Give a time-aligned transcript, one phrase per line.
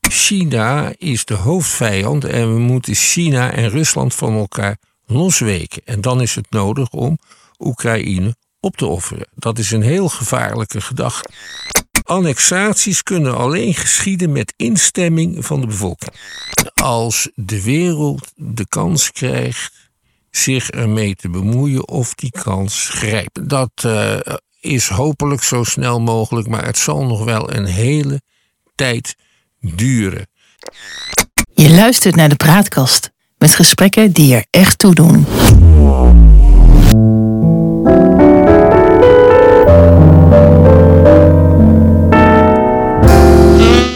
[0.00, 4.76] China is de hoofdvijand en we moeten China en Rusland van elkaar
[5.06, 5.82] losweken.
[5.84, 7.18] En dan is het nodig om
[7.58, 9.26] Oekraïne op te offeren.
[9.34, 11.28] Dat is een heel gevaarlijke gedachte.
[12.02, 16.12] Annexaties kunnen alleen geschieden met instemming van de bevolking.
[16.74, 19.72] Als de wereld de kans krijgt
[20.30, 23.48] zich ermee te bemoeien of die kans grijpt.
[23.48, 24.16] Dat uh,
[24.60, 28.20] is hopelijk zo snel mogelijk, maar het zal nog wel een hele
[28.74, 29.16] tijd
[29.60, 30.26] duren.
[31.54, 35.26] Je luistert naar de praatkast met gesprekken die er echt toe doen.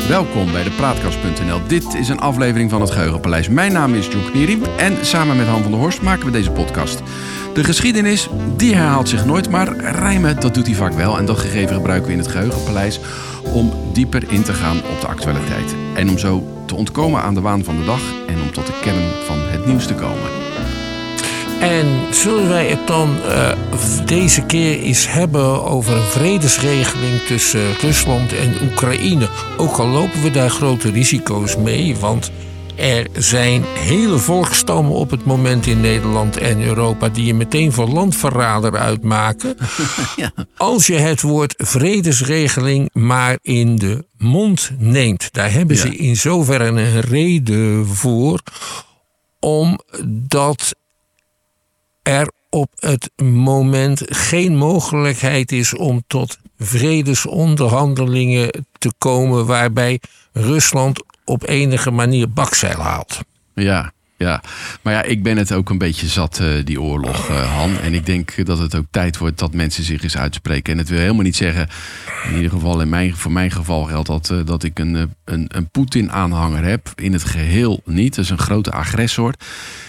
[0.08, 1.66] Welkom bij de Praatkast.nl.
[1.66, 3.48] Dit is een aflevering van het Geheugenpaleis.
[3.48, 6.50] Mijn naam is John Knieriem en samen met Han van der Horst maken we deze
[6.50, 7.02] podcast.
[7.54, 11.18] De geschiedenis, die herhaalt zich nooit, maar rijmen, dat doet hij vaak wel.
[11.18, 13.00] En dat gegeven gebruiken we in het Geheugenpaleis
[13.52, 15.74] om dieper in te gaan op de actualiteit.
[15.94, 18.78] En om zo te ontkomen aan de waan van de dag en om tot de
[18.80, 20.30] kern van het nieuws te komen.
[21.60, 23.50] En zullen wij het dan uh,
[24.06, 29.28] deze keer eens hebben over een vredesregeling tussen Rusland en Oekraïne?
[29.56, 32.30] Ook al lopen we daar grote risico's mee, want
[32.78, 37.88] er zijn hele volkstammen op het moment in Nederland en Europa die je meteen voor
[37.88, 39.56] landverrader uitmaken.
[40.16, 40.32] Ja.
[40.56, 45.32] Als je het woord vredesregeling maar in de mond neemt.
[45.32, 48.40] Daar hebben ze in zoverre een reden voor,
[49.40, 50.74] omdat
[52.02, 60.00] er op het moment geen mogelijkheid is om tot vredesonderhandelingen te komen waarbij
[60.32, 63.18] Rusland op enige manier bakzeil haalt.
[63.54, 64.42] Ja, ja,
[64.82, 67.78] maar ja, ik ben het ook een beetje zat, uh, die oorlog, uh, Han.
[67.78, 70.72] En ik denk dat het ook tijd wordt dat mensen zich eens uitspreken.
[70.72, 71.68] En het wil helemaal niet zeggen,
[72.28, 75.44] in ieder geval in mijn, voor mijn geval geldt dat, uh, dat ik een, een,
[75.48, 76.92] een Poetin-aanhanger heb.
[76.94, 78.14] In het geheel niet.
[78.14, 79.34] Dat is een grote agressor.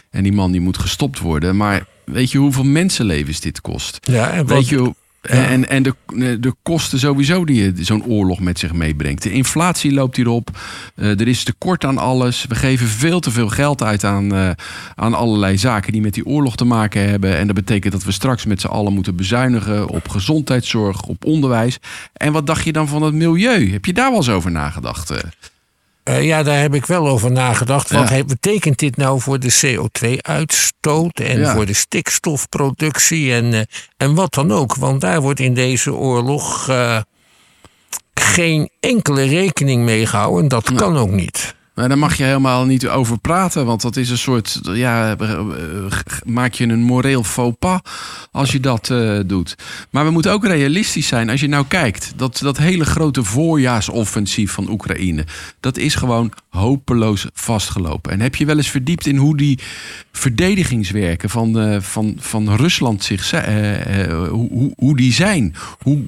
[0.10, 1.58] En die man die moet gestopt worden.
[1.58, 3.98] Maar weet je hoeveel mensenlevens dit kost?
[4.02, 4.58] Ja, en wat...
[4.58, 5.94] Weet je en, en de,
[6.40, 9.24] de kosten sowieso die zo'n oorlog met zich meebrengt.
[9.24, 10.50] De inflatie loopt hierop.
[10.96, 12.46] Uh, er is tekort aan alles.
[12.48, 14.56] We geven veel te veel geld uit aan,
[14.96, 17.38] aan allerlei zaken die met die oorlog te maken hebben.
[17.38, 21.78] En dat betekent dat we straks met z'n allen moeten bezuinigen op gezondheidszorg, op onderwijs.
[22.14, 23.72] En wat dacht je dan van het milieu?
[23.72, 25.14] Heb je daar wel eens over nagedacht?
[26.10, 27.92] Uh, ja, daar heb ik wel over nagedacht.
[27.92, 28.24] Wat ja.
[28.24, 31.54] betekent dit nou voor de CO2-uitstoot en ja.
[31.54, 33.62] voor de stikstofproductie en, uh,
[33.98, 34.76] en wat dan ook?
[34.76, 37.00] Want daar wordt in deze oorlog uh,
[38.14, 40.48] geen enkele rekening mee gehouden.
[40.48, 41.56] Dat kan ook niet.
[41.80, 45.16] Maar daar mag je helemaal niet over praten, want dat is een soort, ja,
[46.26, 47.80] maak je een moreel faux pas
[48.32, 48.94] als je dat
[49.26, 49.56] doet.
[49.90, 51.30] Maar we moeten ook realistisch zijn.
[51.30, 55.26] Als je nou kijkt, dat, dat hele grote voorjaarsoffensief van Oekraïne,
[55.60, 58.12] dat is gewoon hopeloos vastgelopen.
[58.12, 59.60] En heb je wel eens verdiept in hoe die
[60.12, 63.42] verdedigingswerken van, van, van Rusland zich, uh,
[64.30, 65.56] hoe, hoe, hoe die zijn?
[65.82, 66.02] Hoe,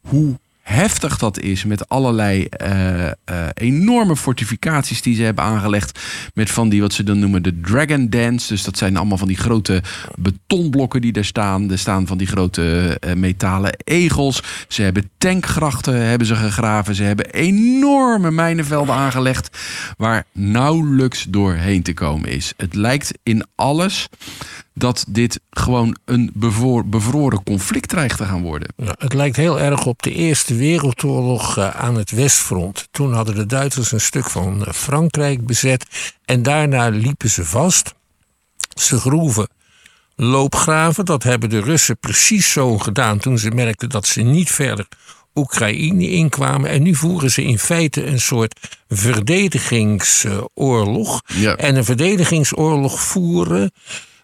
[0.00, 3.10] hoe heftig dat is met allerlei uh, uh,
[3.54, 6.00] enorme fortificaties die ze hebben aangelegd.
[6.34, 8.48] Met van die wat ze dan noemen de Dragon Dance.
[8.48, 9.82] Dus dat zijn allemaal van die grote
[10.14, 11.70] betonblokken die daar staan.
[11.70, 14.42] Er staan van die grote uh, metalen egels.
[14.68, 16.94] Ze hebben tankgrachten hebben ze gegraven.
[16.94, 19.58] Ze hebben enorme mijnenvelden aangelegd.
[19.96, 22.52] Waar nauwelijks doorheen te komen is.
[22.56, 24.08] Het lijkt in alles
[24.78, 28.68] dat dit gewoon een bevroren, bevroren conflict dreigt te gaan worden.
[28.76, 32.88] Ja, het lijkt heel erg op de Eerste Wereldoorlog uh, aan het Westfront.
[32.90, 35.86] Toen hadden de Duitsers een stuk van uh, Frankrijk bezet
[36.24, 37.94] en daarna liepen ze vast.
[38.74, 39.48] Ze groeven
[40.16, 41.04] loopgraven.
[41.04, 44.88] Dat hebben de Russen precies zo gedaan toen ze merkten dat ze niet verder
[45.34, 46.70] Oekraïne inkwamen.
[46.70, 51.22] En nu voeren ze in feite een soort verdedigingsoorlog.
[51.26, 51.56] Ja.
[51.56, 53.70] En een verdedigingsoorlog voeren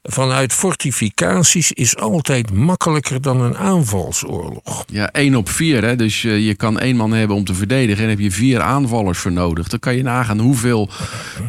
[0.02, 4.84] vanuit fortificaties is altijd makkelijker dan een aanvalsoorlog.
[4.86, 5.84] Ja, één op vier.
[5.84, 5.96] Hè?
[5.96, 9.18] Dus je, je kan één man hebben om te verdedigen en heb je vier aanvallers
[9.18, 9.68] voor nodig.
[9.68, 10.88] Dan kan je nagaan hoeveel,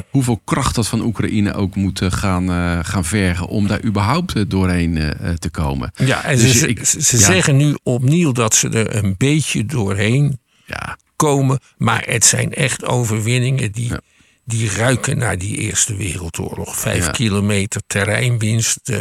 [0.10, 4.96] hoeveel kracht dat van Oekraïne ook moet gaan, uh, gaan vergen om daar überhaupt doorheen
[4.96, 5.92] uh, te komen.
[5.96, 7.24] Ja, en dus ze, ik, ze ja.
[7.24, 10.98] zeggen nu opnieuw dat ze er een beetje doorheen ja.
[11.16, 11.60] komen.
[11.78, 13.90] Maar het zijn echt overwinningen die.
[13.90, 14.00] Ja
[14.46, 16.80] die ruiken naar die Eerste Wereldoorlog.
[16.80, 17.12] Vijf ja.
[17.12, 18.98] kilometer terreinwinst, uh,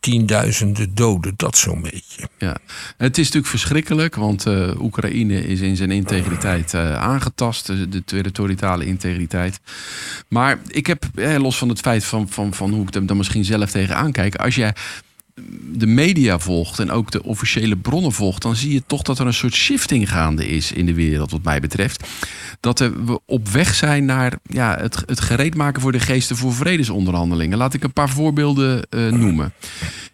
[0.00, 2.28] tienduizenden doden, dat zo'n beetje.
[2.38, 2.56] Ja,
[2.96, 8.86] het is natuurlijk verschrikkelijk, want uh, Oekraïne is in zijn integriteit uh, aangetast, de territoriale
[8.86, 9.60] integriteit.
[10.28, 11.04] Maar ik heb,
[11.38, 14.34] los van het feit van, van, van hoe ik er dan misschien zelf tegenaan kijk,
[14.36, 14.74] als jij
[15.72, 19.26] de media volgt en ook de officiële bronnen volgt, dan zie je toch dat er
[19.26, 22.08] een soort shifting gaande is in de wereld, wat mij betreft.
[22.60, 26.54] Dat we op weg zijn naar ja, het, het gereed maken voor de geesten voor
[26.54, 27.58] vredesonderhandelingen.
[27.58, 29.52] Laat ik een paar voorbeelden uh, noemen.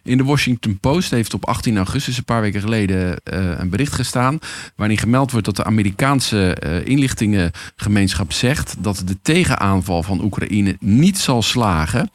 [0.03, 3.93] In de Washington Post heeft op 18 augustus, een paar weken geleden, uh, een bericht
[3.93, 4.39] gestaan.
[4.75, 11.17] waarin gemeld wordt dat de Amerikaanse uh, inlichtingengemeenschap zegt dat de tegenaanval van Oekraïne niet
[11.17, 12.11] zal slagen.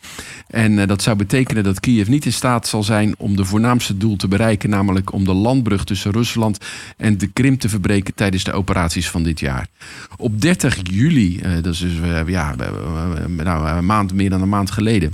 [0.46, 4.16] En dat zou betekenen dat Kiev niet in staat zal zijn om de voornaamste doel
[4.16, 6.58] te bereiken, namelijk om de landbrug tussen Rusland
[6.96, 9.66] en de Krim te verbreken tijdens de operaties van dit jaar.
[10.16, 12.54] Op 30 juli, uh, dat is uh, ja,
[13.26, 15.12] nou, een maand, meer dan een maand geleden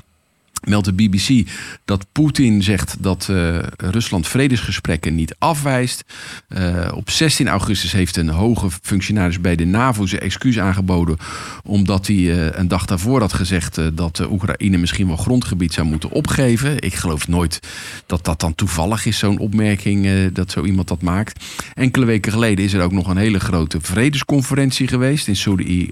[0.61, 1.49] meldt de BBC
[1.85, 6.05] dat Poetin zegt dat uh, Rusland vredesgesprekken niet afwijst.
[6.49, 11.17] Uh, op 16 augustus heeft een hoge functionaris bij de NAVO zijn excuus aangeboden.
[11.65, 16.11] Omdat hij uh, een dag daarvoor had gezegd dat Oekraïne misschien wel grondgebied zou moeten
[16.11, 16.83] opgeven.
[16.83, 17.61] Ik geloof nooit
[18.07, 21.45] dat dat dan toevallig is, zo'n opmerking, dat zo iemand dat maakt.
[21.75, 25.37] Enkele weken geleden is er ook nog een hele grote vredesconferentie geweest in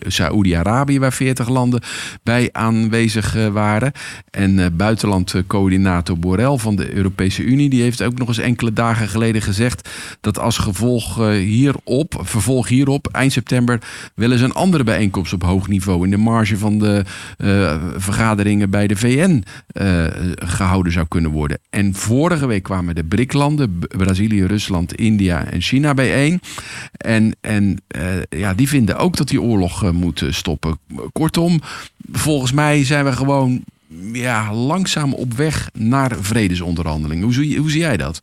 [0.06, 1.82] Saoedi-Arabië, waar 40 landen
[2.23, 3.93] bij aanwezig waren.
[4.31, 9.08] En uh, buitenlandcoördinator Borrell van de Europese Unie, die heeft ook nog eens enkele dagen
[9.08, 9.88] geleden gezegd
[10.20, 13.81] dat als gevolg uh, hierop, vervolg hierop, eind september,
[14.14, 17.05] willen ze een andere bijeenkomst op hoog niveau in de marge van de
[17.38, 19.44] uh, vergaderingen bij de VN
[20.34, 21.58] gehouden zou kunnen worden.
[21.70, 26.40] En vorige week kwamen de BRIC-landen, Brazilië, Rusland, India en China bijeen.
[26.96, 27.78] En, en
[28.28, 30.78] ja, die vinden ook dat die oorlog moet stoppen.
[31.12, 31.60] Kortom,
[32.12, 33.64] volgens mij zijn we gewoon
[34.12, 37.25] ja, langzaam op weg naar vredesonderhandelingen.
[37.25, 38.23] Hoe zie, hoe zie jij dat?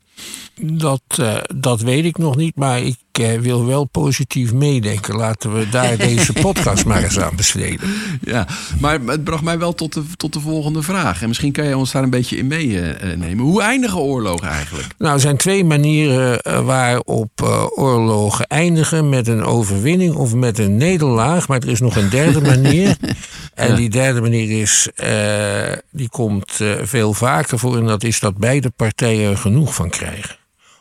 [0.61, 5.15] Dat, uh, dat weet ik nog niet, maar ik uh, wil wel positief meedenken.
[5.15, 7.89] Laten we daar deze podcast maar eens aan besteden.
[8.21, 8.47] Ja,
[8.79, 11.21] maar het bracht mij wel tot de, tot de volgende vraag.
[11.21, 13.31] En misschien kan je ons daar een beetje in meenemen.
[13.31, 14.87] Uh, Hoe eindigen oorlogen eigenlijk?
[14.97, 17.41] Nou, er zijn twee manieren waarop
[17.75, 21.47] oorlogen eindigen: met een overwinning of met een nederlaag.
[21.47, 22.97] Maar er is nog een derde manier.
[23.55, 23.75] En ja.
[23.75, 24.89] die derde manier is,
[25.91, 27.77] die komt veel vaker voor.
[27.77, 30.35] En dat is dat beide partijen er genoeg van krijgen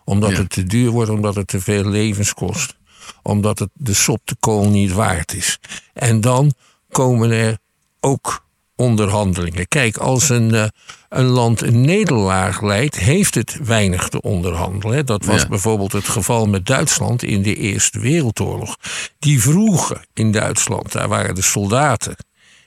[0.04, 0.36] omdat ja.
[0.36, 2.76] het te duur wordt, omdat het te veel levens kost.
[3.22, 5.58] Omdat het de sop de kool niet waard is.
[5.92, 6.52] En dan
[6.90, 7.58] komen er
[8.00, 8.44] ook
[8.76, 9.68] onderhandelingen.
[9.68, 10.64] Kijk, als een, uh,
[11.08, 15.06] een land een nederlaag leidt, heeft het weinig te onderhandelen.
[15.06, 15.48] Dat was ja.
[15.48, 18.76] bijvoorbeeld het geval met Duitsland in de Eerste Wereldoorlog.
[19.18, 22.16] Die vroegen in Duitsland, daar waren de soldaten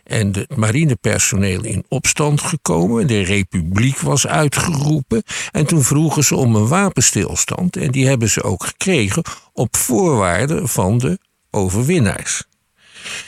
[0.07, 3.07] en het marinepersoneel in opstand gekomen.
[3.07, 5.23] De republiek was uitgeroepen.
[5.51, 7.77] En toen vroegen ze om een wapenstilstand.
[7.77, 9.23] En die hebben ze ook gekregen
[9.53, 11.19] op voorwaarden van de
[11.51, 12.43] overwinnaars.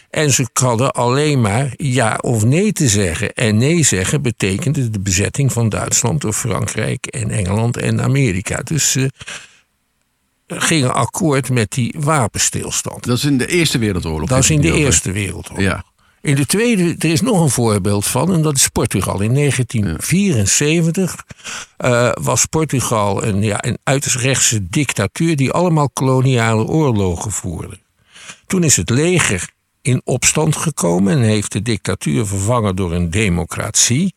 [0.09, 3.33] En ze hadden alleen maar ja of nee te zeggen.
[3.33, 8.61] En nee zeggen betekende de bezetting van Duitsland door Frankrijk en Engeland en Amerika.
[8.63, 9.11] Dus ze
[10.47, 13.05] gingen akkoord met die wapenstilstand.
[13.05, 14.29] Dat is in de Eerste Wereldoorlog.
[14.29, 15.63] Dat is in de Eerste Wereldoorlog.
[15.63, 15.83] Ja.
[16.21, 19.21] In de tweede, er is nog een voorbeeld van, en dat is Portugal.
[19.21, 21.25] In 1974
[21.77, 27.79] uh, was Portugal een, ja, een uiterst rechtse dictatuur die allemaal koloniale oorlogen voerde.
[28.47, 29.49] Toen is het leger
[29.81, 34.13] in opstand gekomen en heeft de dictatuur vervangen door een democratie.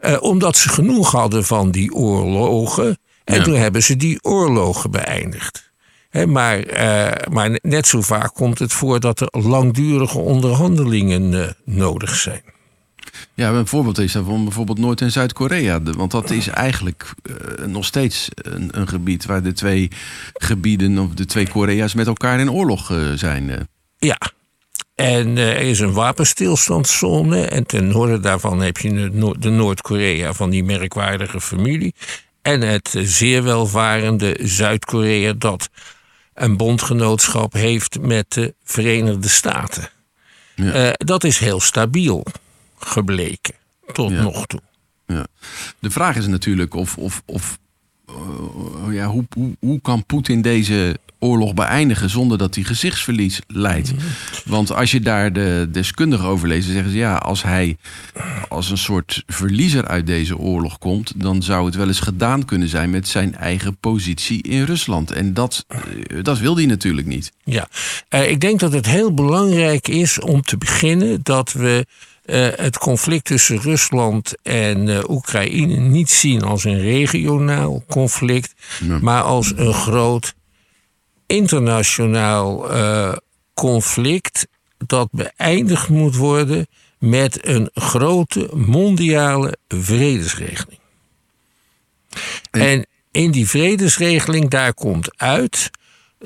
[0.00, 2.98] Uh, omdat ze genoeg hadden van die oorlogen.
[3.24, 3.42] En ja.
[3.42, 5.69] toen hebben ze die oorlogen beëindigd.
[6.10, 11.46] He, maar, uh, maar net zo vaak komt het voor dat er langdurige onderhandelingen uh,
[11.64, 12.42] nodig zijn.
[13.34, 15.82] Ja, een voorbeeld is van bijvoorbeeld Noord- en Zuid-Korea.
[15.82, 19.90] Want dat is eigenlijk uh, nog steeds een, een, gebied waar de twee
[20.34, 23.68] gebieden of de twee Korea's met elkaar in oorlog zijn.
[23.98, 24.18] Ja.
[24.94, 27.44] En er is een wapenstilstandszone.
[27.44, 31.94] En ten noorden daarvan heb je de Noord-Korea van die merkwaardige familie.
[32.42, 35.68] En het zeer welvarende Zuid-Korea dat
[36.34, 39.90] een bondgenootschap heeft met de Verenigde Staten.
[40.54, 40.86] Ja.
[40.86, 42.26] Uh, dat is heel stabiel
[42.78, 43.54] gebleken
[43.92, 44.22] tot ja.
[44.22, 44.60] nog toe.
[45.06, 45.26] Ja.
[45.78, 47.58] De vraag is natuurlijk of, of, of
[48.90, 53.92] ja, hoe, hoe, hoe kan Poetin deze oorlog beëindigen zonder dat hij gezichtsverlies leidt.
[54.44, 57.76] Want als je daar de deskundigen over leest, dan zeggen ze ja, als hij
[58.48, 62.68] als een soort verliezer uit deze oorlog komt, dan zou het wel eens gedaan kunnen
[62.68, 65.10] zijn met zijn eigen positie in Rusland.
[65.10, 65.66] En dat,
[66.22, 67.32] dat wil hij natuurlijk niet.
[67.44, 67.68] Ja,
[68.10, 71.86] uh, ik denk dat het heel belangrijk is om te beginnen dat we.
[72.30, 78.98] Uh, het conflict tussen Rusland en uh, Oekraïne niet zien als een regionaal conflict, ja.
[78.98, 80.34] maar als een groot
[81.26, 83.12] internationaal uh,
[83.54, 84.46] conflict
[84.86, 86.66] dat beëindigd moet worden
[86.98, 90.80] met een grote mondiale vredesregeling.
[92.50, 95.70] En in die vredesregeling daar komt uit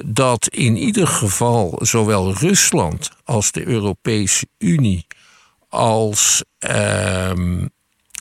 [0.05, 5.07] dat in ieder geval zowel Rusland als de Europese Unie
[5.75, 7.67] als ehm,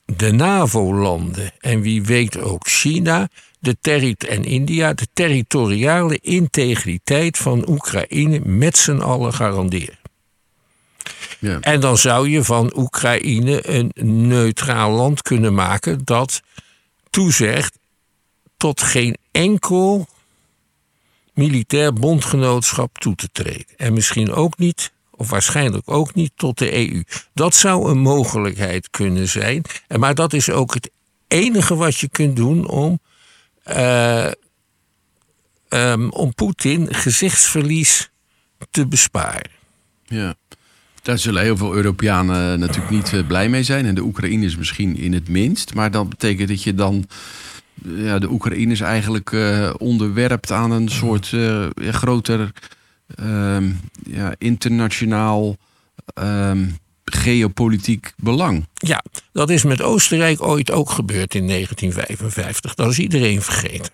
[0.06, 3.30] de NAVO-landen en wie weet ook China
[3.60, 3.78] de
[4.18, 10.00] en India de territoriale integriteit van Oekraïne met z'n allen garanderen.
[11.40, 11.60] Ja.
[11.60, 13.92] En dan zou je van Oekraïne een
[14.28, 16.42] neutraal land kunnen maken dat
[17.10, 17.78] toezegt
[18.58, 20.08] tot geen enkel
[21.34, 23.76] militair bondgenootschap toe te treden.
[23.78, 24.92] En misschien ook niet,
[25.30, 27.03] waarschijnlijk ook niet, tot de EU.
[27.34, 29.62] Dat zou een mogelijkheid kunnen zijn.
[29.98, 30.92] Maar dat is ook het
[31.34, 33.00] enige wat je kunt doen om,
[33.63, 34.32] eh,
[35.68, 38.12] ehm, om Poetin gezichtsverlies
[38.72, 39.51] te besparen.
[40.06, 40.36] Ja.
[41.01, 43.86] Daar zullen heel veel Europeanen natuurlijk niet eh, blij mee zijn.
[43.86, 45.74] En de Oekraïners misschien in het minst.
[45.74, 47.08] Maar dat betekent dat je dan
[47.86, 49.36] eh, ja, de Oekraïners eigenlijk
[49.77, 51.36] onderwerpt aan een soort
[51.77, 52.51] groter
[53.15, 53.72] ehm,
[54.05, 55.58] ja, internationaal
[56.13, 56.65] ehm,
[57.05, 58.67] geopolitiek belang.
[58.74, 62.74] Ja, dat is met Oostenrijk ooit ook gebeurd in 1955.
[62.75, 63.91] Dat is iedereen vergeten.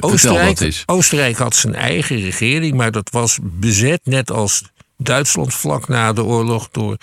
[0.00, 0.82] Oostenrijk.
[0.86, 4.62] Oostenrijk had zijn eigen regering, maar dat was bezet, net als
[4.96, 6.96] Duitsland vlak na de oorlog, door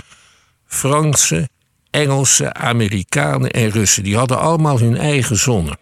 [0.65, 1.50] Fransen,
[1.89, 4.03] Engelsen, Amerikanen en Russen.
[4.03, 5.77] Die hadden allemaal hun eigen zonne.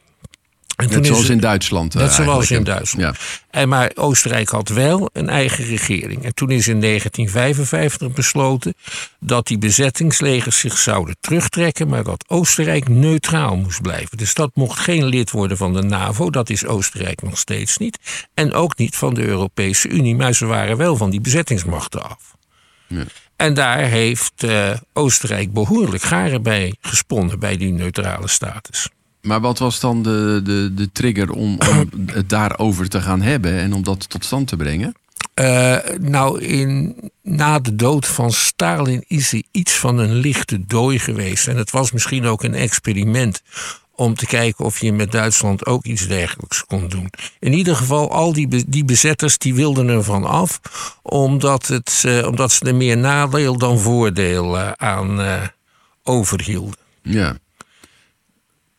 [0.75, 1.95] En Net zoals het- in Duitsland.
[1.95, 2.73] eh, Net zoals eigenlijk, in?
[2.73, 3.17] Duitsland.
[3.17, 3.23] Ja.
[3.49, 6.23] En maar Oostenrijk had wel een eigen regering.
[6.23, 8.73] En toen is in 1955 besloten
[9.19, 14.17] dat die bezettingslegers zich zouden terugtrekken, maar dat Oostenrijk neutraal moest blijven.
[14.17, 17.99] Dus dat mocht geen lid worden van de NAVO, dat is Oostenrijk nog steeds niet.
[18.33, 22.33] En ook niet van de Europese Unie, maar ze waren wel van die bezettingsmachten af.
[22.87, 23.03] Ja.
[23.35, 28.89] En daar heeft eh, Oostenrijk behoorlijk garen bij gesponnen bij die neutrale status.
[29.25, 33.59] Maar wat was dan de, de, de trigger om, om het daarover te gaan hebben
[33.59, 34.95] en om dat tot stand te brengen?
[35.33, 40.99] Eh, nou, in, na de dood van Stalin is er iets van een lichte dooi
[40.99, 41.47] geweest.
[41.47, 43.41] En het was misschien ook een experiment
[43.95, 47.09] om te kijken of je met Duitsland ook iets dergelijks kon doen.
[47.39, 50.59] In ieder geval, al die, die bezetters die wilden ervan af,
[51.01, 55.21] omdat, het, eh, omdat ze er meer nadeel dan voordeel eh, aan
[56.03, 56.79] overhielden.
[57.01, 57.37] Ja.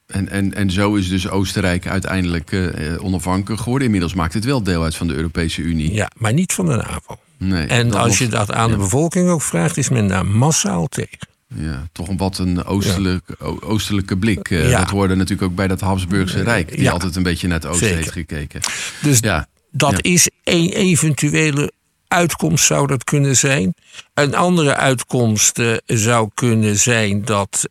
[0.06, 3.84] En, en, en zo is dus Oostenrijk uiteindelijk eh, eh, onafhankelijk geworden.
[3.86, 5.92] Inmiddels maakt het wel deel uit van de Europese Unie.
[5.92, 7.18] Ja, maar niet van de NAVO.
[7.38, 11.18] Nee, En als je dat aan de bevolking ook vraagt, is men daar massaal tegen.
[11.54, 13.24] Ja, toch een wat een oostelijk,
[13.60, 14.50] oostelijke blik.
[14.50, 14.78] Eh, Ja.
[14.78, 16.68] Dat hoorde natuurlijk ook bij dat Habsburgse Rijk.
[16.70, 16.90] Die Ja.
[16.92, 18.02] altijd een beetje naar het oosten Zeker.
[18.02, 18.60] heeft gekeken.
[19.02, 21.72] Dus Ja, Dat is een eventuele
[22.08, 23.74] uitkomst zou dat kunnen zijn.
[24.14, 27.68] Een andere uitkomst zou kunnen zijn dat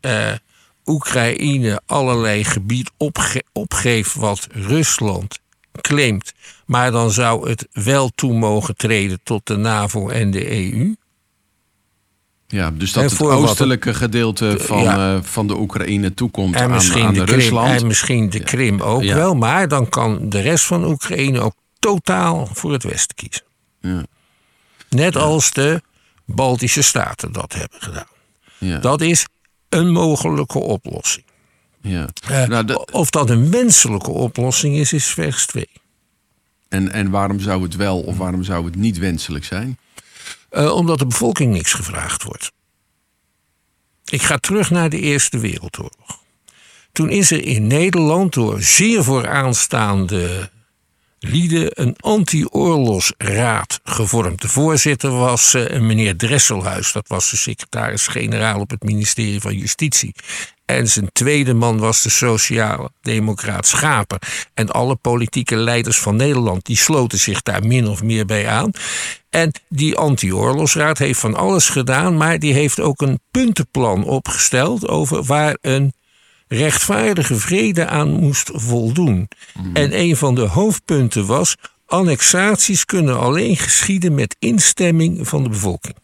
[0.86, 5.39] Oekraïne allerlei gebied opge- opgeeft wat Rusland
[5.82, 6.34] claimt.
[6.65, 10.96] Maar dan zou het wel toe mogen treden tot de NAVO en de EU.
[12.48, 15.15] ja, dus dat het wat- oostelijke gedeelte van, Ja.
[15.15, 17.82] eh, van de Oekraïne toekomt En aan, de Krim, Rusland.
[17.82, 19.15] en misschien de Krim ook Ja.
[19.15, 19.36] wel.
[19.36, 23.44] Maar dan kan de rest van Oekraïne ook totaal voor het Westen kiezen.
[23.82, 24.04] Ja.
[24.89, 25.82] Net als de
[26.25, 28.08] Baltische Staten dat hebben gedaan.
[28.58, 28.77] Ja.
[28.77, 29.25] Dat is
[29.75, 31.25] een mogelijke oplossing.
[31.82, 32.08] ja.
[32.29, 35.67] Eh, Nou, de- Of dat een wenselijke oplossing is, is vers 2.
[36.70, 39.77] en, en waarom zou het wel of waarom zou het niet wenselijk zijn?
[40.50, 42.51] Eh, omdat de bevolking niks gevraagd wordt.
[44.05, 46.20] Ik ga terug naar de Eerste Wereldoorlog.
[46.91, 50.50] Toen is er in Nederland door zeer vooraanstaande
[51.27, 54.41] lieden een anti-oorlogsraad gevormd.
[54.41, 60.15] De voorzitter was eh, meneer Dresselhuis, dat was de secretaris-generaal op het ministerie van Justitie.
[60.65, 64.22] En zijn tweede man was de sociaal-democraat Schaper.
[64.53, 68.72] En alle politieke leiders van Nederland die sloten zich daar min of meer bij aan.
[69.29, 75.24] En die anti-oorlogsraad heeft van alles gedaan, maar die heeft ook een puntenplan opgesteld over
[75.24, 75.94] waar een
[76.48, 79.28] rechtvaardige vrede aan moest voldoen.
[79.74, 85.96] En een van de hoofdpunten was: annexaties kunnen alleen geschieden met instemming van de bevolking.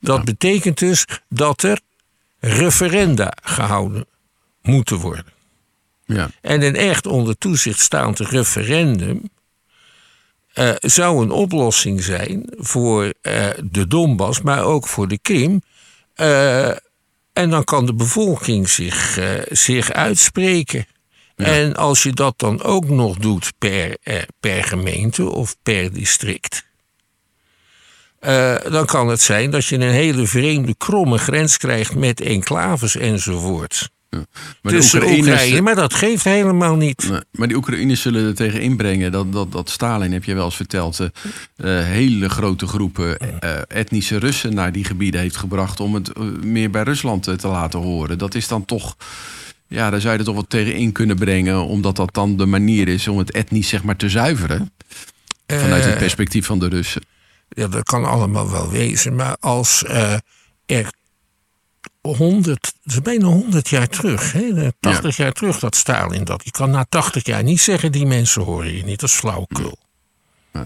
[0.00, 1.80] Dat betekent dus dat er
[2.40, 4.06] referenda gehouden
[4.62, 5.32] moeten worden.
[6.04, 6.30] Ja.
[6.40, 9.22] En een echt onder toezicht staand referendum
[10.58, 15.62] eh, zou een oplossing zijn voor eh, de Donbass, maar ook voor de Krim.
[16.14, 16.70] Eh,
[17.38, 20.86] en dan kan de bevolking zich, eh, zich uitspreken.
[21.36, 26.66] En als je dat dan ook nog doet per, eh, per gemeente of per district.
[28.18, 32.96] eh, dan kan het zijn dat je een hele vreemde, kromme grens krijgt met enclaves
[32.96, 33.90] enzovoort.
[34.10, 34.24] Ja.
[34.62, 37.08] Maar, tussen Oekraïne, maar dat geeft helemaal niet.
[37.10, 40.44] Nee, maar die Oekraïners zullen er tegen inbrengen dat, dat, dat Stalin, heb je wel
[40.44, 41.08] eens verteld, uh,
[41.84, 46.82] hele grote groepen uh, etnische Russen naar die gebieden heeft gebracht om het meer bij
[46.82, 48.18] Rusland te laten horen.
[48.18, 48.96] Dat is dan toch,
[49.66, 52.46] ja, daar zou je er toch wat tegen in kunnen brengen, omdat dat dan de
[52.46, 54.72] manier is om het etnisch zeg maar te zuiveren.
[55.46, 57.02] Vanuit het perspectief van de Russen.
[57.48, 59.84] Ja, dat kan allemaal wel wezen, maar als
[60.66, 60.92] er
[62.16, 64.70] 100, dat is bijna 100 jaar terug, hè?
[64.80, 65.24] 80 ja.
[65.24, 66.44] jaar terug dat Stalin dat.
[66.44, 69.78] Je kan na 80 jaar niet zeggen, die mensen horen je niet, dat is flauwekul.
[70.52, 70.64] Ja.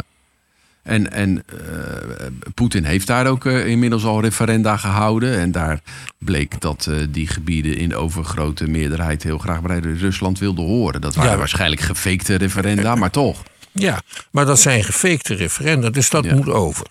[0.82, 5.38] En, en uh, Poetin heeft daar ook uh, inmiddels al referenda gehouden.
[5.38, 5.80] En daar
[6.18, 11.00] bleek dat uh, die gebieden in overgrote meerderheid heel graag bij Rusland wilden horen.
[11.00, 11.38] Dat waren ja.
[11.38, 13.42] waarschijnlijk gefakte referenda, maar toch.
[13.72, 16.86] Ja, maar dat zijn gefakte referenda, dus dat moet over.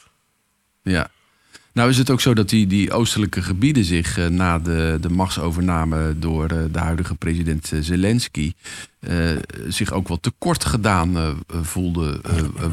[0.84, 1.10] Ja.
[1.74, 5.10] Nou is het ook zo dat die, die oostelijke gebieden zich uh, na de, de
[5.10, 8.54] machtsovername door uh, de huidige president Zelensky
[9.00, 9.30] uh,
[9.68, 12.22] zich ook wel tekort gedaan voelden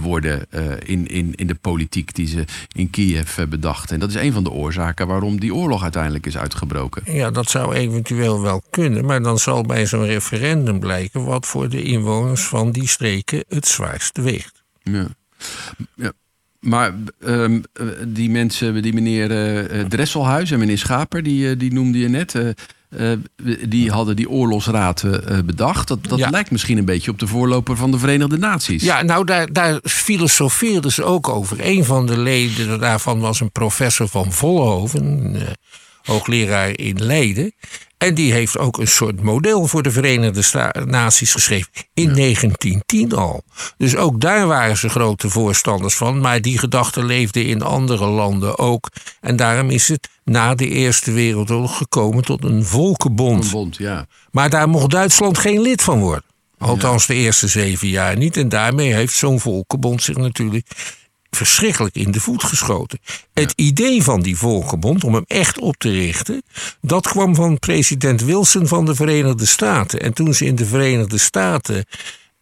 [0.01, 0.47] worden
[0.85, 3.95] in, in, in de politiek die ze in Kiev bedachten.
[3.95, 7.13] En dat is een van de oorzaken waarom die oorlog uiteindelijk is uitgebroken.
[7.13, 11.69] Ja, dat zou eventueel wel kunnen, maar dan zal bij zo'n referendum blijken wat voor
[11.69, 14.63] de inwoners van die streken het zwaarst weegt.
[14.83, 15.07] Ja.
[15.95, 16.13] ja.
[16.61, 17.63] Maar um,
[18.07, 22.35] die mensen, die meneer uh, Dresselhuis en meneer Schaper, die, die noemde je net.
[22.35, 23.13] Uh,
[23.69, 25.05] die hadden die oorlogsraad
[25.45, 25.89] bedacht.
[25.89, 26.31] Dat, dat ja.
[26.31, 28.83] lijkt misschien een beetje op de voorloper van de Verenigde Naties.
[28.83, 31.57] Ja, nou daar, daar filosofeerden ze ook over.
[31.61, 35.37] Een van de leden daarvan was een professor van Vollenhoven,
[36.03, 37.53] hoogleraar in Leiden.
[37.99, 41.71] En die heeft ook een soort model voor de Verenigde Sta Naties geschreven.
[41.95, 42.15] In ja.
[42.15, 43.43] 1910 al.
[43.77, 46.21] Dus ook daar waren ze grote voorstanders van.
[46.21, 48.91] Maar die gedachte leefde in andere landen ook.
[49.21, 53.45] En daarom is het na de Eerste Wereldoorlog gekomen tot een volkenbond.
[53.45, 54.07] Een bond, ja.
[54.31, 56.25] Maar daar mocht Duitsland geen lid van worden.
[56.59, 58.37] Althans de eerste zeven jaar niet.
[58.37, 60.67] En daarmee heeft zo'n volkenbond zich natuurlijk
[61.31, 62.99] verschrikkelijk in de voet geschoten.
[63.33, 66.43] Het idee van die volkenbond, om hem echt op te richten,
[66.81, 70.01] dat kwam van president Wilson van de Verenigde Staten.
[70.01, 71.85] En toen ze in de Verenigde Staten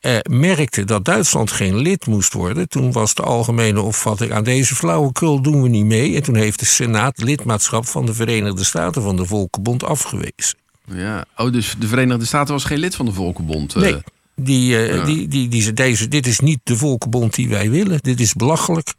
[0.01, 4.75] eh, merkten dat Duitsland geen lid moest worden, toen was de algemene opvatting aan deze
[4.75, 6.17] flauwekul doen we niet mee.
[6.17, 10.59] En toen heeft de Senaat lidmaatschap van de Verenigde Staten van de Volkenbond afgewezen.
[10.85, 13.75] Ja, oh, dus de Verenigde Staten was geen lid van de Volkenbond?
[13.75, 14.03] Nee.
[14.43, 15.05] Die, uh, ja.
[15.05, 17.99] die, die, die, deze, dit is niet de volkenbond die wij willen.
[18.03, 18.95] Dit is belachelijk.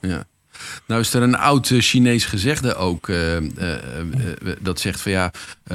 [0.00, 0.26] Ja.
[0.86, 3.08] Nou is er een oud Chinees gezegde ook.
[3.08, 3.42] Uh, uh,
[4.60, 5.32] dat zegt van ja,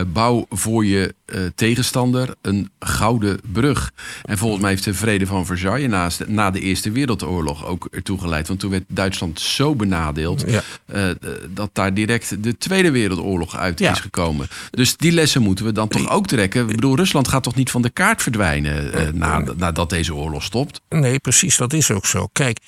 [0.08, 1.14] bouw voor je
[1.56, 3.92] tegenstander een gouden brug.
[4.24, 8.20] En volgens mij heeft de vrede van Versailles naast, na de Eerste Wereldoorlog ook ertoe
[8.20, 8.48] geleid.
[8.48, 10.64] Want toen werd Duitsland zo benadeeld ja.
[11.50, 13.92] dat daar direct de Tweede Wereldoorlog uit ja.
[13.92, 14.48] is gekomen.
[14.72, 16.62] Dus die lessen moeten we dan toch ook trekken.
[16.62, 20.82] Ik bedoel, Rusland gaat toch niet van de kaart verdwijnen na, nadat deze oorlog stopt?
[20.90, 22.30] Nee, precies, dat is ook zo.
[22.32, 22.60] Kijk,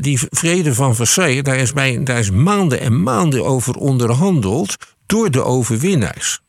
[0.00, 5.30] die vrede van Versailles daar is, bij, daar is maanden en maanden over onderhandeld door
[5.30, 6.40] de overwinnaars.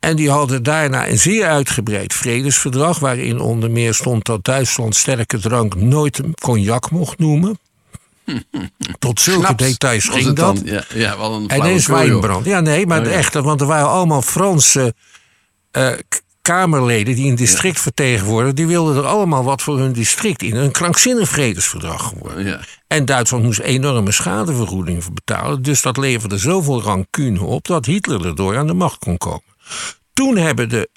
[0.00, 5.38] En die hadden daarna een zeer uitgebreid vredesverdrag, waarin onder meer stond dat Duitsland sterke
[5.38, 7.58] drank nooit cognac mocht noemen.
[8.98, 10.60] Tot zulke Snaps, details ging dat.
[10.64, 12.44] Ja, ja, wel een en eens wijnbrand.
[12.44, 14.94] Ja, nee, maar oh, echt, want er waren allemaal Franse
[15.72, 15.92] uh,
[16.46, 17.82] Kamerleden die een district ja.
[17.82, 20.56] vertegenwoordigen, die wilden er allemaal wat voor hun district in.
[20.56, 22.44] Een krankzinnig vredesverdrag geworden.
[22.44, 22.60] Ja.
[22.86, 25.62] En Duitsland moest enorme schadevergoeding betalen.
[25.62, 29.54] Dus dat leverde zoveel rancune op dat Hitler erdoor aan de macht kon komen.
[30.12, 30.88] Toen hebben de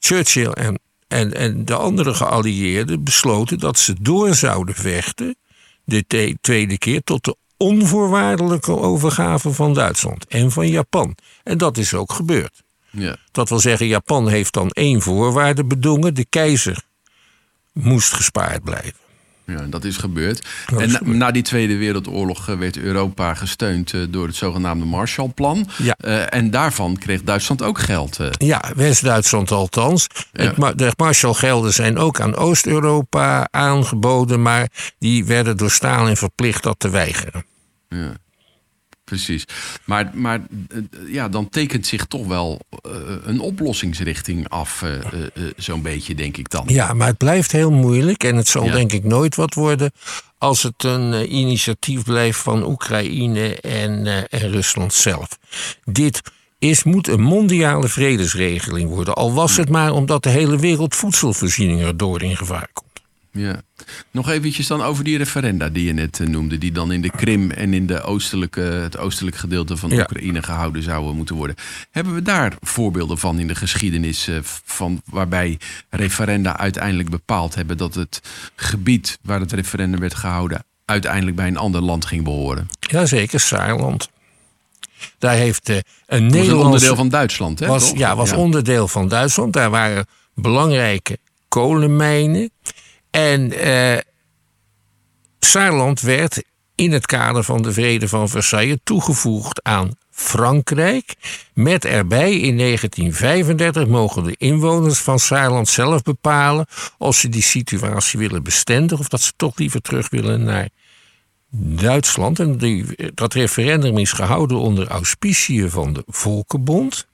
[0.00, 5.36] Churchill en, en, en de andere geallieerden besloten dat ze door zouden vechten,
[5.84, 11.16] de tweede keer, tot de onvoorwaardelijke overgave van Duitsland en van Japan.
[11.42, 12.62] En dat is ook gebeurd.
[12.90, 13.16] Ja.
[13.32, 16.82] Dat wil zeggen, Japan heeft dan één voorwaarde bedongen: de keizer
[17.72, 18.98] moest gespaard blijven.
[19.46, 20.46] Ja, dat is gebeurd.
[20.66, 21.16] Dat en is na, gebeurd.
[21.16, 25.68] na, die Tweede Wereldoorlog werd Europa gesteund uh, door het zogenaamde Marshallplan.
[25.76, 25.96] Ja.
[26.04, 28.18] Uh, en daarvan kreeg Duitsland ook geld.
[28.20, 28.28] Uh.
[28.30, 30.06] Ja, West-Duitsland althans.
[30.32, 30.54] Ja.
[30.54, 36.78] Het, de Marshallgelden zijn ook aan Oost-Europa aangeboden, maar die werden door Stalin verplicht dat
[36.78, 37.44] te weigeren.
[37.88, 38.12] Ja.
[39.10, 39.44] Precies.
[39.84, 40.40] Maar, maar
[41.06, 42.92] ja, dan tekent zich toch wel uh,
[43.24, 46.64] een oplossingsrichting af, uh, uh, zo'n beetje, denk ik dan.
[46.66, 48.72] Ja, maar het blijft heel moeilijk en het zal ja.
[48.72, 49.92] denk ik nooit wat worden
[50.38, 55.38] als het een initiatief blijft van Oekraïne en, en Rusland zelf.
[55.84, 56.20] Dit
[56.58, 61.80] is, moet een mondiale vredesregeling worden, al was het maar omdat de hele wereld voedselvoorziening
[61.80, 62.89] erdoor in gevaar komt.
[63.32, 63.62] Ja.
[64.10, 67.10] Nog eventjes dan over die referenda die je net eh, noemde, die dan in de
[67.10, 70.00] Krim en in de oostelijke, het oostelijke gedeelte van Ja.
[70.00, 71.56] Oekraïne gehouden zouden moeten worden.
[71.90, 75.58] Hebben we daar voorbeelden van in de geschiedenis eh, van waarbij
[75.90, 78.20] referenda uiteindelijk bepaald hebben dat het
[78.54, 82.68] gebied waar het referendum werd gehouden uiteindelijk bij een ander land ging behoren?
[82.80, 84.08] Jazeker, Saarland.
[85.18, 86.64] Daar heeft eh, een Dat was een Nederlandse...
[86.64, 87.66] onderdeel van Duitsland, hè?
[87.66, 89.52] was, ja, was onderdeel van Duitsland.
[89.52, 92.50] Daar waren belangrijke kolenmijnen.
[93.10, 93.98] En eh
[95.40, 96.42] Saarland werd
[96.74, 101.14] in het kader van de Vrede van Versailles toegevoegd aan Frankrijk.
[101.54, 106.66] Met erbij in 1935 mogen de inwoners van Saarland zelf bepalen
[106.98, 110.68] of ze die situatie willen bestendigen of dat ze toch liever terug willen naar
[111.50, 112.38] Duitsland.
[112.38, 117.06] En die, dat referendum is gehouden onder auspiciën van de Volkenbond.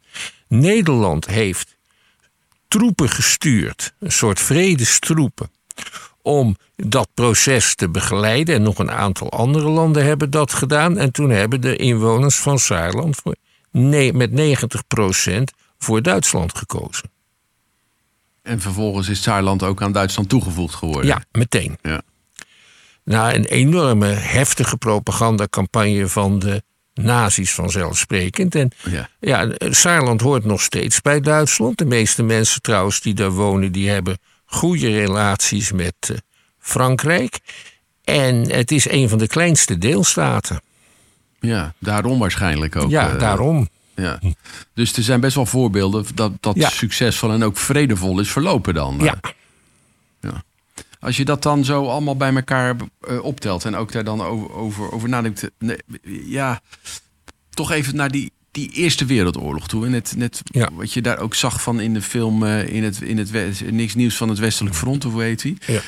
[0.48, 1.76] Nederland heeft
[2.68, 5.50] troepen gestuurd, een soort vredestroepen,
[6.26, 8.54] om dat proces te begeleiden.
[8.54, 10.98] En nog een aantal andere landen hebben dat gedaan.
[10.98, 13.36] En toen hebben de inwoners van Saarland voor,
[13.70, 15.42] nee, met 90%
[15.78, 17.10] voor Duitsland gekozen.
[18.42, 21.06] En vervolgens is Saarland ook aan Duitsland toegevoegd geworden.
[21.06, 21.78] Ja, meteen.
[21.82, 22.02] Ja.
[23.04, 26.62] Na een enorme heftige propagandacampagne van de
[26.94, 28.54] nazi's vanzelfsprekend.
[28.54, 29.08] En Ja.
[29.20, 31.78] ja, Saarland hoort nog steeds bij Duitsland.
[31.78, 36.16] De meeste mensen trouwens die daar wonen, die hebben goede relaties met eh,
[36.58, 37.38] Frankrijk.
[38.04, 40.60] En het is een van de kleinste deelstaten.
[41.40, 42.90] ja, daarom waarschijnlijk ook.
[42.90, 43.68] ja, eh, daarom.
[43.94, 44.20] Ja.
[44.74, 46.68] Dus er zijn best wel voorbeelden dat dat Ja.
[46.68, 48.98] succesvol en ook vredevol is verlopen dan.
[49.02, 49.20] Ja.
[51.00, 54.52] Als je dat dan zo allemaal bij elkaar eh, optelt en ook daar dan over,
[54.54, 55.50] over, over nadenkt.
[55.58, 55.78] nee,
[56.26, 56.60] ja,
[57.50, 59.84] toch even naar die, die Eerste Wereldoorlog toe.
[59.84, 60.68] En net, net Ja.
[60.72, 63.70] wat je daar ook zag van in de film eh, in het, in het West-
[63.70, 65.56] Niks Nieuws van het Westelijk Front, of hoe heet die?
[65.66, 65.80] Ja.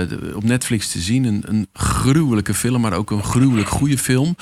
[0.00, 1.24] Eh, op Netflix te zien.
[1.24, 4.36] Een, een gruwelijke film, maar ook een gruwelijk goede film.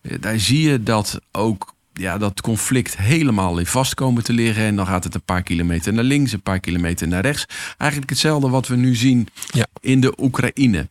[0.00, 4.62] Eh, daar zie je dat ook ja, dat conflict helemaal in vast komen te liggen.
[4.64, 7.46] En dan gaat het een paar kilometer naar links, een paar kilometer naar rechts.
[7.78, 9.66] Eigenlijk hetzelfde wat we nu zien Ja.
[9.80, 10.88] in de Oekraïne.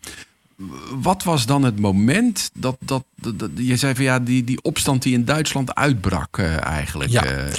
[1.02, 4.62] Wat was dan het moment dat, dat, dat, dat- je zei van ja, die, die
[4.62, 7.10] opstand die in Duitsland uitbrak eh, eigenlijk.
[7.12, 7.24] Ja.
[7.26, 7.54] eh,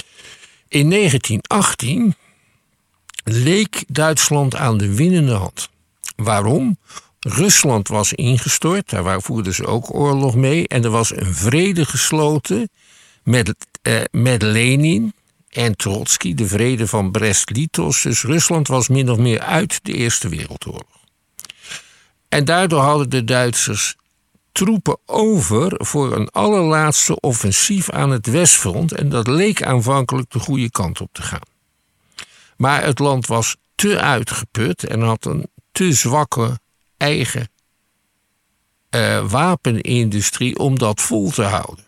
[0.68, 2.14] In 1918
[3.24, 5.68] leek Duitsland aan de winnende hand.
[6.16, 6.78] Waarom?
[7.20, 10.68] Rusland was ingestort, daar voerden ze ook oorlog mee.
[10.68, 12.68] En er was een vrede gesloten
[13.22, 15.12] met, eh, met Lenin
[15.48, 18.02] en Trotsky, de vrede van Brest-Litovsk.
[18.02, 20.97] Dus Rusland was min of meer uit de Eerste Wereldoorlog.
[22.28, 23.96] En daardoor hadden de Duitsers
[24.52, 28.92] troepen over voor een allerlaatste offensief aan het Westfront.
[28.92, 31.56] En dat leek aanvankelijk de goede kant op te gaan.
[32.56, 36.58] Maar het land was te uitgeput en had een te zwakke
[36.96, 37.50] eigen
[38.90, 41.84] eh, wapenindustrie om dat vol te houden.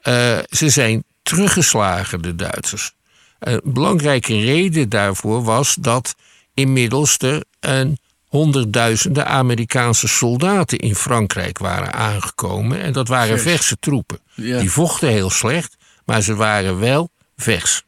[0.00, 2.92] Eh, ze zijn teruggeslagen, de Duitsers.
[3.38, 6.14] Een belangrijke reden daarvoor was dat
[6.54, 12.80] inmiddels er een honderdduizenden Amerikaanse soldaten in Frankrijk waren aangekomen.
[12.80, 13.56] En dat waren Vers.
[13.56, 14.18] verse troepen.
[14.34, 14.60] Ja.
[14.60, 17.82] Die vochten heel slecht, maar ze waren wel vers.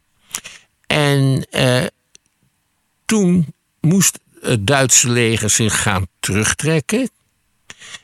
[0.87, 1.85] En eh,
[3.05, 7.11] toen moest het Duitse leger zich gaan terugtrekken.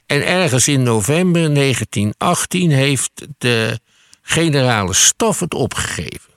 [0.07, 3.81] En ergens in november 1918 heeft de
[4.23, 6.33] generale staf het opgegeven.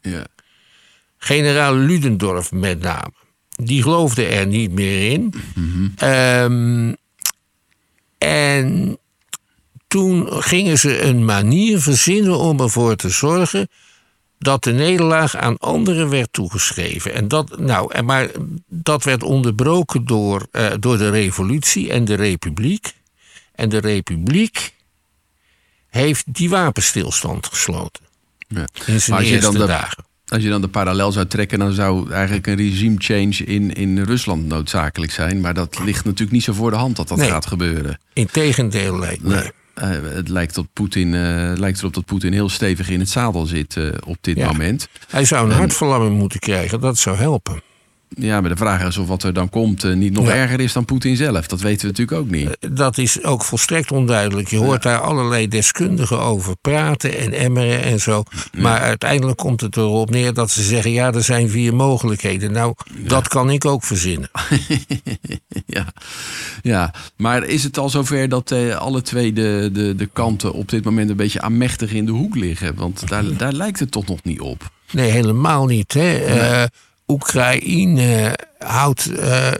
[0.00, 0.26] ja.
[1.20, 3.12] Generaal Ludendorff met name.
[3.62, 5.34] Die geloofde er niet meer in.
[5.96, 6.92] Ehm,
[8.18, 8.98] en
[9.88, 13.68] toen gingen ze een manier verzinnen om ervoor te zorgen
[14.38, 17.14] dat de nederlaag aan anderen werd toegeschreven.
[17.14, 18.30] En dat, nou, en maar
[18.68, 22.94] dat werd onderbroken door, eh, door de revolutie en de republiek.
[23.54, 24.74] En de republiek
[25.88, 28.04] heeft die wapenstilstand gesloten.
[28.48, 28.66] Ja.
[28.86, 30.06] In zijn als je eerste dan de- dagen.
[30.28, 33.98] Als je dan de parallel zou trekken, dan zou eigenlijk een regime change in, in
[34.02, 35.40] Rusland noodzakelijk zijn.
[35.40, 37.28] Maar dat ligt natuurlijk niet zo voor de hand dat dat Nee.
[37.28, 37.98] gaat gebeuren.
[38.12, 39.34] Integendeel lijkt me.
[39.34, 39.50] Nee.
[39.74, 43.46] Eh, het lijkt, dat Poetin, eh, lijkt erop dat Poetin heel stevig in het zadel
[43.46, 44.46] zit eh, op dit Ja.
[44.46, 44.88] moment.
[45.08, 47.62] Hij zou een hartverlamming moeten krijgen, dat zou helpen.
[48.08, 50.34] Ja, maar de vraag is of wat er dan komt eh, niet nog Ja.
[50.34, 51.46] erger is dan Poetin zelf.
[51.46, 52.76] Dat weten we natuurlijk ook niet.
[52.76, 54.48] Dat is ook volstrekt onduidelijk.
[54.48, 58.22] Je hoort daar allerlei deskundigen over praten en emmeren en zo.
[58.56, 62.52] Maar uiteindelijk komt het erop neer dat ze zeggen: ja, er zijn vier mogelijkheden.
[62.52, 64.30] Nou, dat kan ik ook verzinnen.
[65.66, 65.86] ja.
[66.62, 70.68] ja, maar is het al zover dat eh, alle twee de, de, de kanten op
[70.68, 72.74] dit moment een beetje aanmächtig in de hoek liggen?
[72.74, 74.70] Want daar, daar lijkt het toch nog niet op.
[74.90, 75.92] Nee, helemaal niet.
[75.92, 76.14] Hè.
[76.16, 76.64] Eh,
[77.08, 79.50] Oekraïne houdt, eh,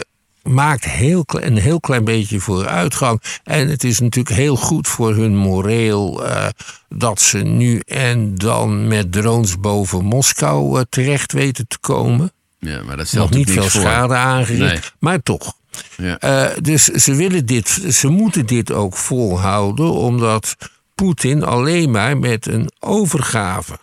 [0.43, 3.23] maakt heel, een heel klein beetje vooruitgang.
[3.45, 6.47] En het is natuurlijk heel goed voor hun moreel uh,
[6.89, 12.33] dat ze nu en dan met drones boven Moskou uh, terecht weten te komen.
[12.59, 13.81] Ja, maar dat stelt Nog niet veel voor.
[13.81, 14.81] schade aangericht, nee.
[14.99, 15.57] maar toch.
[15.97, 16.55] Ja.
[16.61, 20.57] Dus ze, willen dit, ze moeten dit ook volhouden, omdat
[20.95, 23.79] Poetin alleen maar met een overgave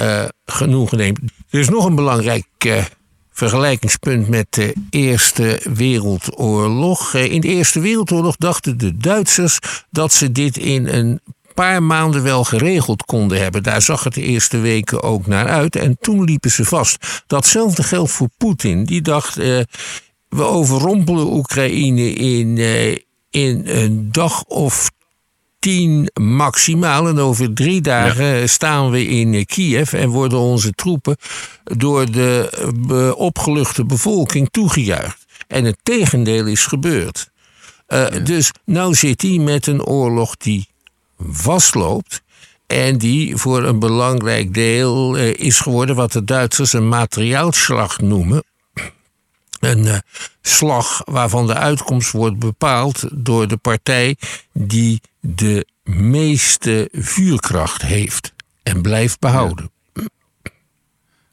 [0.00, 1.18] uh, genoegen neemt.
[1.50, 2.84] Er is nog een belangrijk uh,
[3.30, 7.14] vergelijkingspunt met de Eerste Wereldoorlog.
[7.14, 9.58] Uh, in de Eerste Wereldoorlog dachten de Duitsers
[9.90, 11.20] dat ze dit in een
[11.54, 13.62] paar maanden wel geregeld konden hebben.
[13.62, 15.76] Daar zag het de eerste weken ook naar uit.
[15.76, 17.22] En toen liepen ze vast.
[17.26, 18.84] Datzelfde geldt voor Poetin.
[18.84, 19.66] Die dacht, we
[20.42, 22.58] overrompelen Oekraïne in,
[23.30, 24.90] in een dag of
[25.60, 27.08] tien maximaal.
[27.08, 28.46] En over drie dagen ja.
[28.46, 31.16] staan we in Kiev en worden onze troepen
[31.64, 32.52] door de
[32.90, 35.26] uh, opgeluchte bevolking toegejuicht.
[35.48, 37.30] En het tegendeel is gebeurd.
[37.88, 38.18] Uh, ja.
[38.18, 40.68] Dus nou zit hij met een oorlog die
[41.18, 42.22] vastloopt.
[42.66, 48.42] En die voor een belangrijk deel uh, is geworden wat de Duitsers een materiaalslag noemen.
[49.60, 49.96] Een uh,
[50.42, 54.16] slag waarvan de uitkomst wordt bepaald door de partij
[54.52, 59.70] die de meeste vuurkracht heeft en blijft behouden.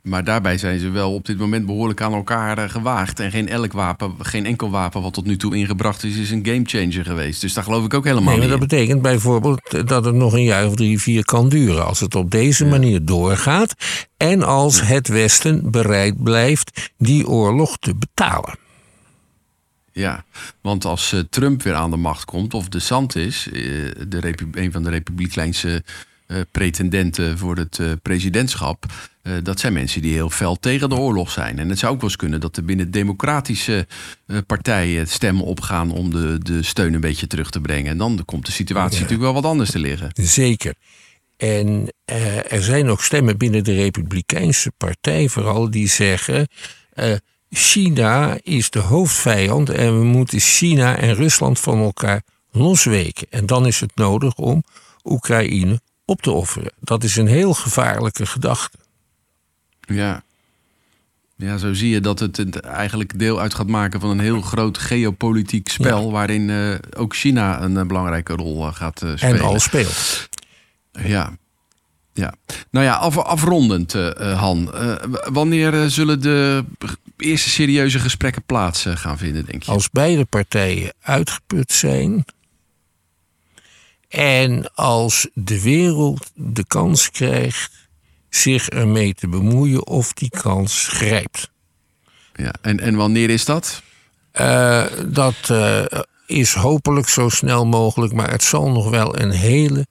[0.08, 3.20] Maar daarbij zijn ze wel op dit moment behoorlijk aan elkaar uh, gewaagd.
[3.20, 6.46] En geen, elk wapen, geen enkel wapen wat tot nu toe ingebracht is, is een
[6.46, 7.42] gamechanger geweest.
[7.42, 10.44] Dus daar geloof ik ook helemaal nee, maar Dat betekent bijvoorbeeld dat het nog een
[10.44, 11.86] jaar of drie, vier kan duren.
[11.86, 12.70] Als het op deze ja.
[12.70, 13.74] manier doorgaat.
[14.18, 18.58] En als het Westen bereid blijft die oorlog te betalen.
[19.92, 20.24] Ja,
[20.62, 23.54] want als uh, Trump weer aan de macht komt, of de DeSantis, uh,
[24.08, 25.84] de een van de republikeinse
[26.28, 28.86] uh, pretendenten voor het presidentschap,
[29.44, 31.60] dat zijn mensen die heel fel tegen de oorlog zijn.
[31.60, 33.88] En het zou ook wel eens kunnen dat er binnen democratische
[34.46, 37.92] partijen stemmen opgaan om de, de steun een beetje terug te brengen.
[37.92, 39.02] En dan komt de situatie ja.
[39.02, 40.10] natuurlijk wel wat anders te liggen.
[40.14, 40.76] Zeker.
[41.38, 41.94] En
[42.50, 46.48] er zijn ook stemmen binnen de Republikeinse partij vooral die zeggen.
[47.50, 53.28] China is de hoofdvijand en we moeten China en Rusland van elkaar losweken.
[53.30, 54.64] En dan is het nodig om
[55.04, 56.74] Oekraïne op te offeren.
[56.80, 58.78] Dat is een heel gevaarlijke gedachte.
[59.88, 60.24] Ja.
[61.36, 64.78] Ja, zo zie je dat het eigenlijk deel uit gaat maken van een heel groot
[64.78, 66.06] geopolitiek spel.
[66.06, 66.12] Ja.
[66.12, 69.40] waarin uh, ook China een uh, belangrijke rol uh, gaat spelen.
[69.40, 70.30] En al speelt.
[70.92, 71.38] Ja.
[72.14, 72.34] Ja,
[72.70, 74.72] nou ja, af, afrondend, Han.
[75.32, 76.66] Wanneer zullen de
[77.18, 79.72] eerste serieuze gesprekken plaats gaan vinden, denk je?
[79.72, 82.26] Als beide partijen uitgeput zijn.
[84.10, 87.87] En als de wereld de kans krijgt
[88.30, 91.52] zich ermee te bemoeien of die kans grijpt.
[92.34, 93.82] Ja, en, en wanneer is dat?
[95.06, 95.52] dat
[96.26, 99.88] is hopelijk zo snel mogelijk, maar het zal nog wel een hele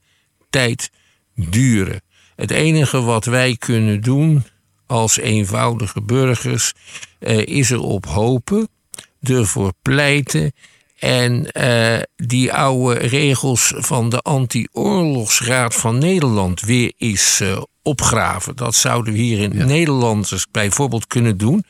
[0.51, 0.91] tijd
[1.35, 2.01] duren.
[2.37, 4.45] Het enige wat wij kunnen doen
[4.87, 6.73] als eenvoudige burgers
[7.21, 8.69] uh, is erop hopen,
[9.21, 10.53] ervoor pleiten
[10.99, 11.49] en
[12.17, 17.43] die oude regels van de Anti-Oorlogsraad van Nederland weer eens
[17.87, 18.57] opgraven.
[18.57, 19.65] Dat zouden we hier in ja.
[19.65, 21.65] Nederland dus bijvoorbeeld kunnen doen.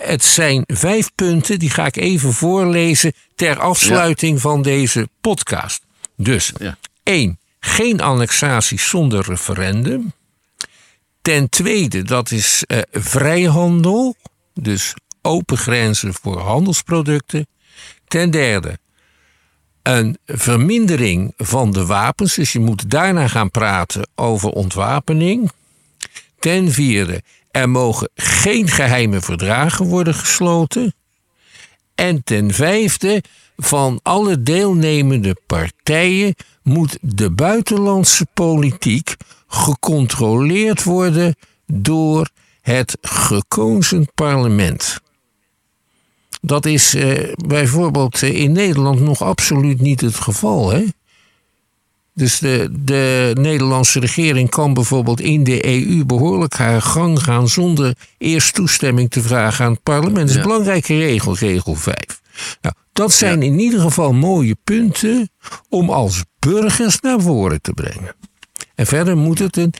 [0.00, 4.40] het zijn vijf punten, die ga ik even voorlezen ter afsluiting ja.
[4.40, 5.82] van deze podcast.
[6.16, 6.78] Dus, ja.
[7.02, 10.12] één geen annexatie zonder referendum.
[11.22, 14.16] Ten tweede, dat is uh, vrijhandel,
[14.54, 17.46] dus open grenzen voor handelsproducten.
[18.06, 18.78] Ten derde,
[19.88, 25.50] een vermindering van de wapens, dus je moet daarna gaan praten over ontwapening.
[26.38, 30.94] Ten vierde, er mogen geen geheime verdragen worden gesloten.
[31.94, 33.22] En ten vijfde,
[33.56, 42.28] van alle deelnemende partijen moet de buitenlandse politiek gecontroleerd worden door
[42.60, 45.00] het gekozen parlement.
[46.40, 50.70] Dat is eh, bijvoorbeeld in Nederland nog absoluut niet het geval.
[50.70, 50.84] Hè?
[52.18, 57.94] Dus de, de Nederlandse regering kan bijvoorbeeld in de EU behoorlijk haar gang gaan zonder
[58.18, 60.16] eerst toestemming te vragen aan het parlement.
[60.16, 60.46] Dat is een ja.
[60.46, 61.96] belangrijke regel, regel 5.
[62.60, 63.46] Nou, dat zijn ja.
[63.46, 65.30] in ieder geval mooie punten
[65.68, 68.14] om als burgers naar voren te brengen.
[68.74, 69.74] En verder moet het een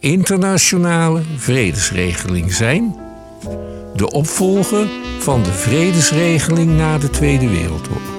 [0.00, 2.96] internationale vredesregeling zijn.
[3.96, 4.86] De opvolger
[5.18, 8.12] van de vredesregeling na de Tweede Wereldoorlog.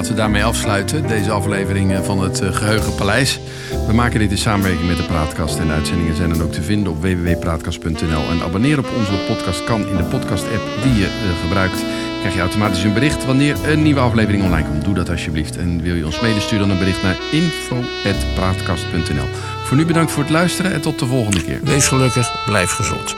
[0.00, 3.40] Laten we daarmee afsluiten, deze aflevering eh, van het eh, Geheugenpaleis.
[3.86, 5.58] We maken dit in samenwerking met de Praatkast.
[5.58, 8.30] En de uitzendingen zijn dan ook te vinden op www.praatkast.nl.
[8.30, 11.84] En abonneren op onze podcast kan in de podcast-app die je eh, gebruikt.
[12.18, 14.84] Krijg je automatisch een bericht wanneer een nieuwe aflevering online komt.
[14.84, 15.56] Doe dat alsjeblieft.
[15.56, 19.59] En wil je ons mede sturen, dan een bericht naar info.praatkast.nl.
[19.70, 21.60] Voor nu bedankt voor het luisteren en tot de volgende keer.
[21.62, 23.16] Wees gelukkig, blijf gezond.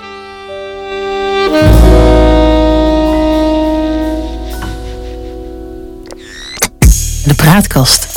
[7.25, 8.12] De Praatkast.